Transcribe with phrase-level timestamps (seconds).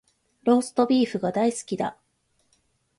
[0.45, 1.95] ローストビーフが大好きだ